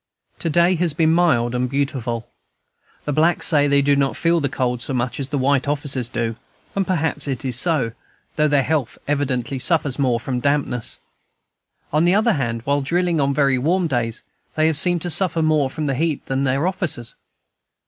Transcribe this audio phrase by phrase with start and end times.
[0.39, 2.27] To day has been mild and beautiful.
[3.05, 6.09] The blacks say they do not feel the cold so much as the white officers
[6.09, 6.37] do,
[6.75, 7.91] and perhaps it is so,
[8.35, 11.01] though their health evidently suffers more from dampness.
[11.93, 14.23] On the other hand, while drilling on very warm days,
[14.55, 17.13] they have seemed to suffer more from the heat than their officers.